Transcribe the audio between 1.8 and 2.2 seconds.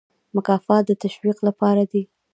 دي